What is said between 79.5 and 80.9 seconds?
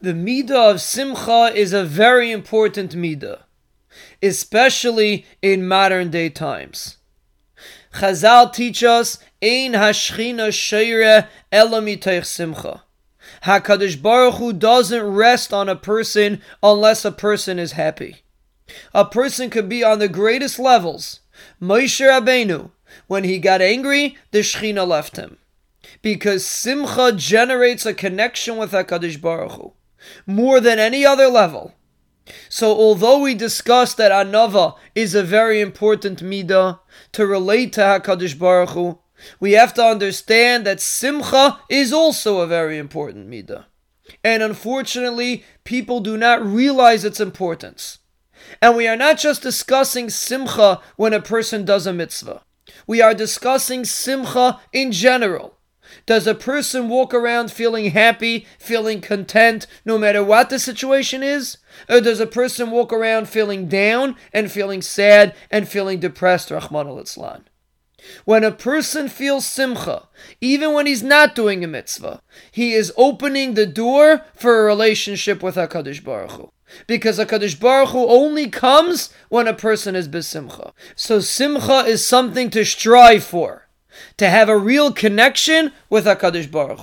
person is besimcha.